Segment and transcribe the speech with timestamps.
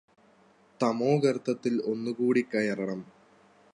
[0.79, 3.01] തമോഗര്ത്തത്തില് ഒന്നുകൂടി കയറണം